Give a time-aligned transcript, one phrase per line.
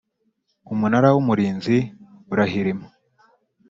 [0.73, 1.77] Umunara w Umurinzi
[2.33, 2.87] urahirima